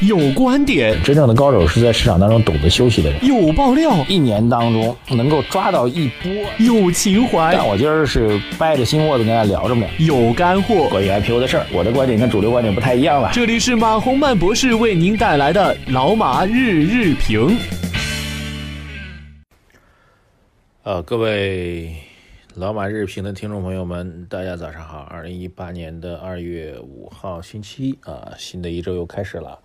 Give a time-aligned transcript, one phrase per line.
[0.00, 3.24] 有观点，真正的高手是在市场当中懂得休息的人。
[3.24, 6.30] 有爆料，一年当中能够抓到一波。
[6.58, 9.86] 有情怀，但我今儿是掰着心窝子跟大家聊着呢。
[9.98, 13.30] 有干货，关于 IPO 的事儿，我的观点跟主流观点不太一样了。
[13.32, 17.56] 这里是马洪曼博士为您带来的老马日日评。
[20.82, 21.96] 呃，各位
[22.54, 25.06] 老马日评的听众朋友们，大家早上好。
[25.10, 29.58] 二零一八年的二月五号星期一啊，新的一周又开始了。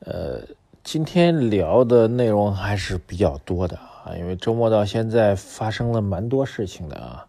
[0.00, 0.40] 呃，
[0.84, 7.26] 今天聊的内容还是比较多的啊，因为周末到现在发生了蛮多事情的啊。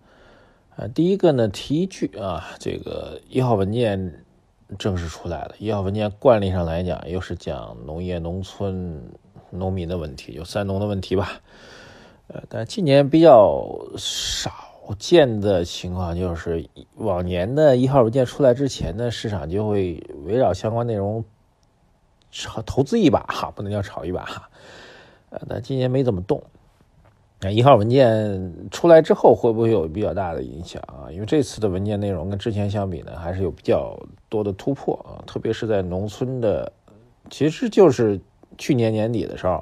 [0.76, 4.24] 啊，第一个呢，提一句啊，这个一号文件
[4.78, 5.56] 正式出来了。
[5.58, 9.02] 一号文件惯例上来讲，又是讲农业农村
[9.50, 11.42] 农民的问题，就三农的问题吧。
[12.28, 13.68] 呃，但今年比较
[13.98, 14.52] 少
[15.00, 21.26] 见的情况就是，往年的一号文件出来之前呢，市场就会围绕相关内容。
[22.32, 24.50] 炒投资一把哈，不能叫炒一把哈，
[25.30, 26.42] 呃，但今年没怎么动。
[27.42, 31.08] 那一号文件出来之后，会不会有比较大的影响啊？
[31.10, 36.70] 因为这次的文件内容跟之前相比呢，还是有比较多的突破啊，特别是在农村的，
[37.30, 38.20] 其实就是
[38.58, 39.54] 去年年底的时候，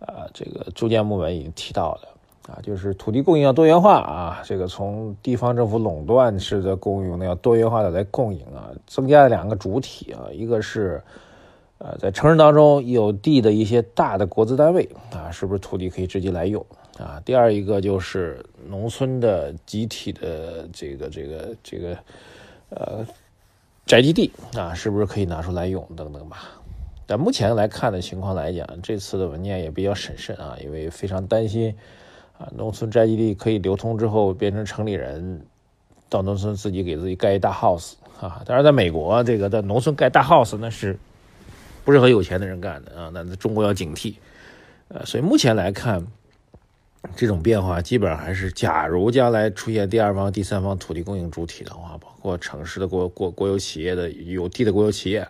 [0.00, 11.00] 啊，这个住建部门已经提到的啊，就是土地供应要多元化啊，这个从地方政府垄断式的供应呢，要多元化的来供应啊，增加了两个主体啊，一个是。
[11.80, 16.66] 呃，在城市当中有地的一些大的国资单位啊，是不是土地可以直接来用
[16.98, 17.22] 啊？
[17.24, 21.96] 第二一个就是农村的集体的这个这个这个
[22.70, 23.06] 呃
[23.86, 26.50] 宅基地啊，是不是可以拿出来用等等吧？
[27.06, 31.72] 但目前来看的情况来讲，这次的文件也比较审慎啊，因为非常担心
[32.38, 35.46] 啊，农村宅基地可以流通之后变成城里人
[36.08, 38.42] 到农村自己给自己盖一大 house 啊。
[38.44, 40.98] 当然，在美国这个在农村盖大 house 那是。
[41.88, 44.16] 不是很有钱的人干的啊，那中国要警惕，
[44.88, 46.06] 呃，所以目前来看，
[47.16, 55.26] 这种变化基本上还是，假如将来出现第二方、第三方土地供应主体的话，包括城市的国国国有企业的有地的国有企业，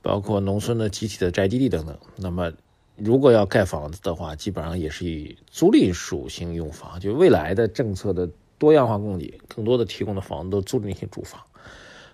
[0.00, 2.52] 包括农村的集体的宅基地等等，那么
[2.94, 11.42] 如果要盖房子的话，基本上也是以租赁属性用房，就未来的政策的多样化供给，更多的提供的房子都租赁性住房，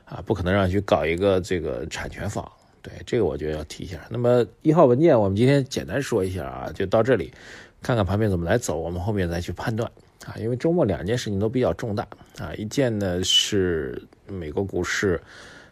[0.06, 2.50] 啊，不可能让去搞一个这个产权房。
[2.84, 3.98] 对这个，我觉得要提一下。
[4.10, 7.32] 那么一号文件，我们今天简单说一下啊，就到这里，
[7.80, 9.90] 看看盘面怎么来走，我们后面再去判断
[10.26, 10.36] 啊。
[10.36, 12.06] 因为周末两件事情都比较重大
[12.38, 15.18] 啊，一件呢是美国股市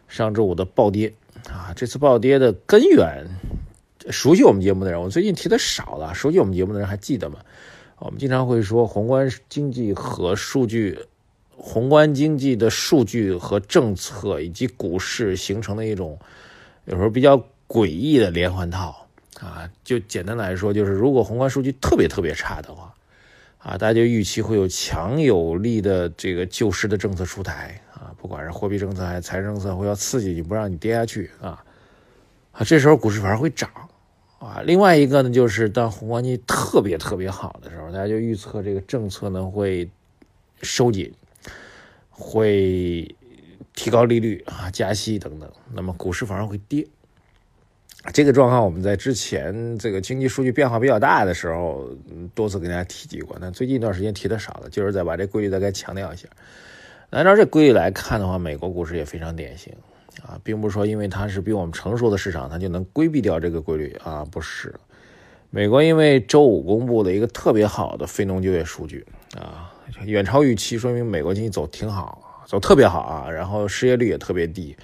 [0.07, 1.13] 上周五的暴跌
[1.47, 3.23] 啊，这次暴跌的根源，
[4.09, 7.37] 熟悉我们节目的人，我最近提的少了，熟悉我们节目的人还记得吗？
[7.99, 10.97] 我们经常会说宏观经济和数据，
[11.55, 16.17] 宏观经济的数据和政策以及股市形成的一种。
[16.85, 19.07] 有时候比较诡异的连环套
[19.39, 22.93] 啊，就简单来说，就是如果宏观数据特别特别差的话，
[23.57, 31.63] 啊，大家就预期会有强有力的这个救市的政策出台啊，不管是货币政策还是财政政策，会要刺激你，不让你跌下去啊，
[32.51, 33.69] 啊，这时候股市反而会涨
[34.39, 34.61] 啊。
[34.65, 39.89] 另外一个呢，就是当宏观经济特别特别好的时候，大家就预测这个政策呢会
[40.61, 41.13] 收紧，
[42.09, 43.15] 会。
[43.75, 46.85] 提高利率啊，加息等等，那么股市反而会跌。
[48.13, 51.89] 这个状况我们在之前这个经济数据变化比较大的时候，
[52.35, 53.37] 多次跟大家提及过。
[53.39, 56.27] 那最近一段时间提的少了，就是再把这规律再该强调一下。
[57.11, 59.73] 按照这规律来看的话，美国股市也非常典型
[60.21, 64.73] 啊，并不是说因为它是比我们成熟的市场，它就能规避掉这个规律啊，不是。
[65.49, 69.05] 美国因为周五公布了一个特别好的非农就业数据
[69.37, 69.71] 啊，
[70.03, 72.32] 远超预期，说明美国经济走挺好。
[72.45, 74.75] 走特别好啊，然后失业率也特别低，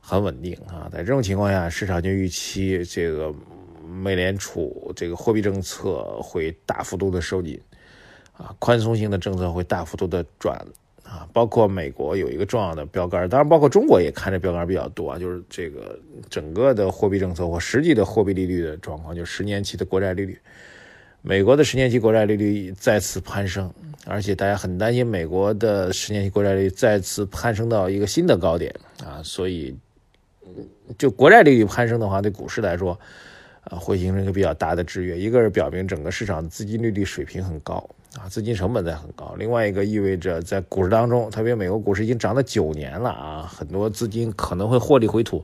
[0.00, 0.88] 很稳定啊。
[0.92, 3.32] 在这种情况下，市场就预期这个
[3.86, 7.60] 美联储这个货币政策会大幅度的收紧，
[8.32, 10.56] 啊，宽松性的政策会大幅度的转
[11.02, 11.28] 啊。
[11.32, 15.98] 包括美国有一个重要的标杆，当然包括中国也看着标杆比较多啊，就是这个
[16.28, 20.38] 整个的货币政策或实际的货币利率的状况，就十年期的国债利率。
[21.26, 23.72] 美国的十年期国债利率再次攀升，
[24.04, 28.70] 而且大家很担心美国的十年期国债利率再次攀升到一个新的高点
[29.02, 29.74] 啊，所以，
[30.98, 32.92] 就国债利率攀升的话，对股市来说，
[33.62, 35.18] 啊，会形成一个比较大的制约。
[35.18, 37.76] 一个是表明整个市场资金利率水平很高
[38.18, 45.42] 啊，资金成本在很高；另外一个意味着在股市当中，特别美国股市已经涨了九年了啊，很多资金可能会获利回吐。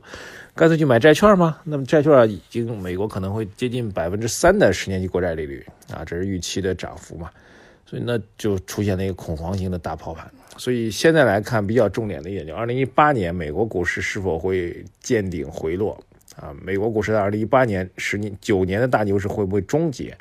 [0.53, 1.59] 干脆去买债券吗？
[1.63, 7.29] 那么债券已经美国可能会接近百分之三的十年期国债利率啊，这是预期的涨幅嘛？
[7.85, 10.29] 所以那就出现了一个恐慌性的大抛盘。
[10.57, 15.97] 所以现在来看，比较重点的研究，二零一八年美国股市是否会见顶回落
[16.35, 20.15] 啊，美国股市在二零一八年十年九年的大牛市会不会终结？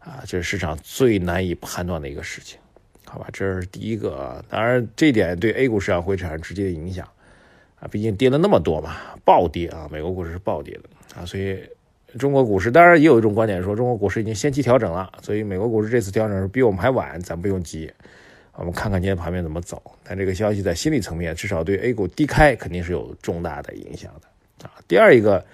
[0.00, 2.58] 啊，这是市场最难以判断的一个事情，
[3.04, 3.28] 好吧？
[3.32, 4.44] 这是第一个。
[4.48, 7.08] 当然，这点对 A 股市场会产生直接的影响
[7.82, 8.94] 啊，毕竟跌了那么多嘛，
[9.24, 11.58] 暴跌啊，美国股市是暴跌的啊，所以
[12.16, 17.90] 中国股市当然也有一种观点说，中国股市已经先期调整了，所以美国股市这次调整是比我们还晚，咱不用急。
[18.54, 19.82] 我们看看今天盘面怎么走。
[20.04, 24.72] 但这个消息在心理层面，至少对 A 股低开肯定是有重大的影响的啊。
[24.86, 25.44] 第二一个，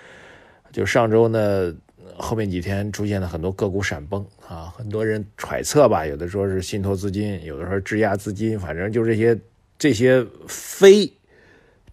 [0.71, 1.75] 就上周呢。
[2.17, 9.39] 后面几天出现了很多个股闪崩啊，很多人揣测吧，有的说是信托资金，有的说质押资金，反正就这些
[9.79, 11.09] 这些非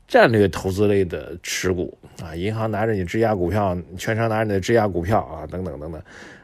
[0.07, 6.01] 战略投资类的持股啊，银行拿着你质押股票，券商拿着你的质押股票啊，等等等等，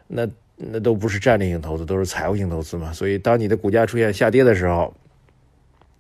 [0.07, 2.91] 那那都不是战略性投资，都是财务性投资嘛。
[2.91, 4.93] 所以当你的股价出现下跌的时候，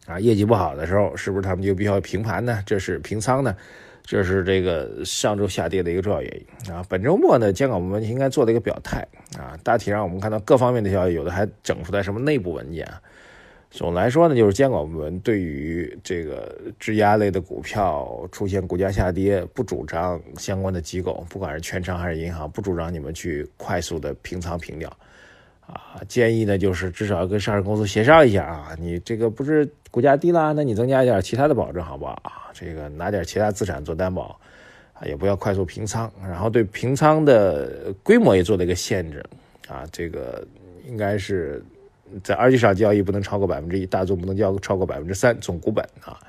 [0.07, 2.63] 啊，业绩不好的时候，是不是他们就必须要平盘呢？
[2.65, 3.55] 这是平仓呢？
[4.03, 6.83] 这是这个上周下跌的一个重要原因啊。
[6.89, 9.55] 本周末呢，监管部门应该做了一个表态啊。
[9.63, 12.87] 大体上我们看到各方面的消息，有的还整出来什么内部文件。
[13.71, 24.89] 总的来说呢，就是监管部门对于这个质押类的股票出现股价下跌，不主张相关的机构，不管是券商还是银行，不主张你们去快速的平仓平掉
[25.65, 26.01] 啊。
[26.09, 28.75] 建议呢，就是至少要跟上市公司协商一下啊。
[28.77, 32.51] 你这个不是股价低了，那你增加一点其他的保证好不好？
[32.53, 34.37] 这个拿点其他资产做担保，
[34.91, 39.23] 啊，也不要快速平仓，然后对平仓的规模也做了一个限制，
[39.69, 40.45] 啊，这个
[40.85, 41.63] 应该是
[42.23, 46.19] 在二级市场交易不能超过百分之一，大宗不能交超过百分之三总股本啊，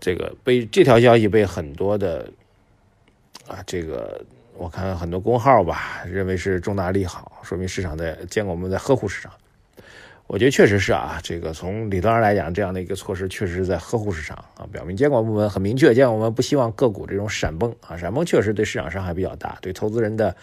[0.00, 2.28] 这个被这条消息被很多的
[3.46, 4.24] 啊，这个
[4.56, 9.32] 我看很多公号吧认为是重大利好，说明市场在监管部门在呵护市场。
[10.28, 20.34] 我觉得确实是啊，这个从理论上来讲，这样的一个措施确实是在呵护市场啊，表明监管部门很明确，监管部门不希望个股这种闪崩啊，闪崩确实对市场伤害比较大，对投资人的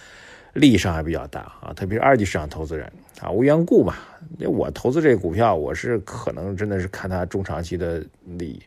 [0.53, 2.91] 利益伤害比较大啊，特别是二级市场投资人
[3.21, 3.95] 啊，无缘故嘛，
[4.37, 8.03] 那我投资这个股票，我是可能真的是看它中长期的
[8.37, 8.61] 利益，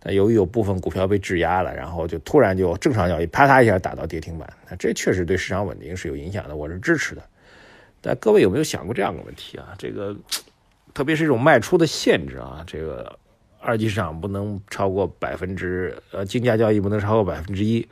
[0.00, 7.22] 但由于有部分股票被质押了，然后就突然就正常交易啪嗒一下打到跌停板，那这确实对市场稳定是有影响的，我是支持的。
[8.00, 9.74] 但各位有没有想过这样的问题啊？
[9.78, 10.16] 这个。
[10.94, 13.18] 特别是一种卖出的限制啊，这个
[13.60, 17.86] 二级市场不能超过百分之呃竞价交易不能超过百分之一，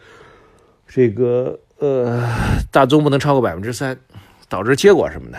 [0.86, 2.28] 这个呃
[2.70, 3.96] 大宗不能超过百分之三，
[4.48, 5.38] 导致结果什么呢？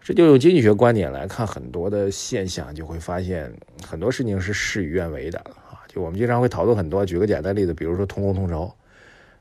[0.00, 3.52] 这就用经济学观点来看很多的现象，就会发现
[3.86, 5.80] 很多事情是事与愿违的啊。
[5.88, 8.70] 就我们经常会讨论很多，举个简单例子，比如说同工同酬，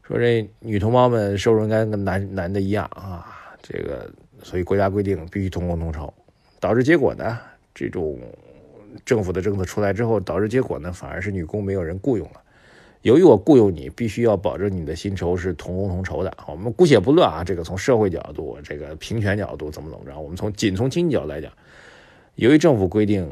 [0.01, 3.27] 说这女同胞们收入应该跟男男的一样啊，
[3.61, 4.09] 这个
[4.41, 6.13] 所以国家规定必须同工同酬。
[6.59, 7.37] 导致结果呢？
[7.75, 8.17] 这种
[9.03, 12.41] 政府的政策出来之后，导致结果呢，反而是女工没有人雇佣了。
[13.03, 16.35] 由于我雇佣你，必须要保证你的薪酬是同工同酬的。
[16.47, 21.51] 我们姑且不论啊，这个从社会角度、这个平权角度怎么怎么着，我们从仅从经济角度来讲，
[22.35, 23.29] 由于政府规定，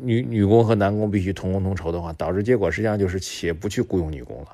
[0.00, 4.48] 女女工和男工必须同工同酬的话，导致结果实际上就是企业不去雇佣女工了，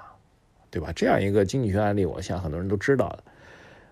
[0.69, 0.93] 对吧？
[0.93, 3.23] 这样一个经济学案例，我想很多人都知道的。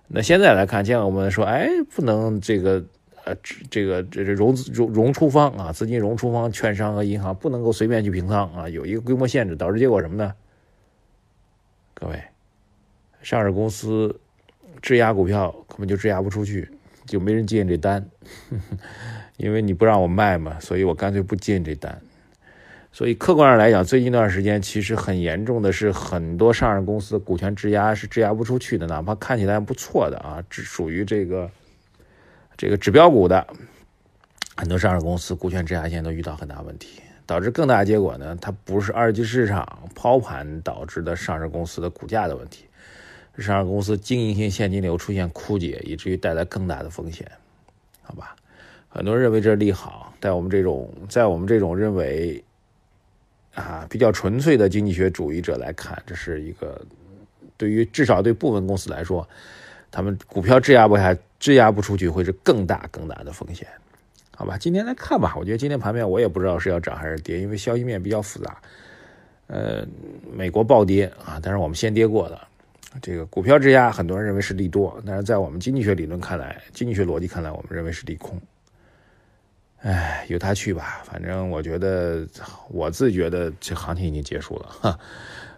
[0.09, 2.85] 那现在来看，监管我们说，哎，不能这个。
[3.25, 3.33] 呃，
[3.71, 10.35] 这个这这融资融融出方啊，资金融出方，券商和银行不能够随便去平仓啊，有一个规模限制，导致结果什么呢？
[11.95, 12.21] 各位，
[13.23, 14.19] 上市公司
[14.81, 16.69] 质押股票根本就质押不出去，
[17.07, 18.05] 就没人接你这单，
[19.39, 22.03] 因为你不让我卖嘛，所以我干脆不接你这单。
[22.91, 31.49] 所以客观上来讲，最近一段时间其实很严重的是，很多上市公司股权质押是质押不出去的，哪怕看起来不错的啊，只属于这个。
[32.63, 33.45] 这个指标股的
[34.57, 38.39] 很多上市公司股权质押现在都遇到很大问题，导致更大结果呢？
[38.41, 39.67] 它不是二级市场
[39.97, 42.65] 抛盘导致的上市公司的股价的问题，
[43.37, 47.29] 上市公司经营性现金流出现枯竭，以至于带来更大的风险。
[48.01, 48.37] 好吧，
[48.89, 52.41] 很多人认为这是利好，在我们这种在我们这种认为
[53.55, 56.81] 啊比较纯粹的经济学主义者来看，这是一个
[57.57, 59.29] 对于至少对部分公司来说，
[59.91, 61.13] 他们股票质押不下。
[61.43, 63.67] 质押不出去会是更大更大的风险，
[64.37, 64.57] 好吧？
[64.57, 68.57] 今天来看吧，我觉得今天盘面我也不知道是要涨还是跌，因为消息面比较复杂。
[69.49, 69.85] 呃，
[70.33, 72.47] 美国暴跌啊，但是我们先跌过了。
[73.03, 78.41] 这个股票质押，很多人认为是利多，但是在我们经济学理论看来，经济学逻辑看来，我们认为是利空。
[79.81, 82.25] 哎，由他去吧，反正我觉得，
[82.71, 84.97] 我自觉得这行情已经结束了哈。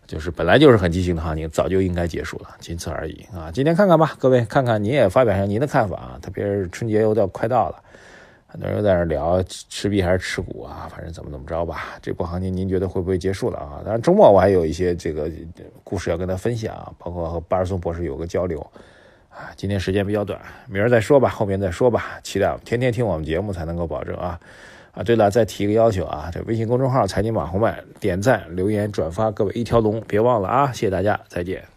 [0.07, 3.51] 就是本来就是很畸形的行情，早就应该结束了，仅此而已啊！
[3.53, 6.19] 今天看看吧，各位看看，你也发表一下您的看法啊！
[6.21, 7.83] 特别是春节又要快到了，
[8.47, 11.97] 很多人在那聊吃币还是持股啊，反正怎么怎么着吧。
[12.03, 13.81] 这波行情您觉得会不会结束了啊？
[13.83, 15.31] 当然周末我还有一些这个
[15.83, 18.61] 故事要跟他分享，包括和巴尔松博士有个交流
[19.31, 19.51] 啊。
[19.57, 22.21] 今天时间比较短，明儿再说吧，后面再说吧。
[22.23, 24.39] 期待天天听我们节目才能够保证啊
[24.95, 25.03] 啊！
[25.03, 30.73] 对了，再提一个要求啊，这微信公众号财经网红们点赞、留言、转发，各位一条龙，别忘了啊！
[30.73, 31.74] 谢谢大家，再见。